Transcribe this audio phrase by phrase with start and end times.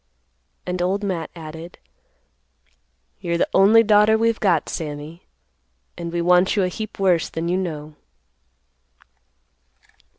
[0.65, 1.77] And Old Matt added,
[3.19, 5.27] "You're the only daughter we've got, Sammy;
[5.95, 7.95] and we want you a heap worse than you know."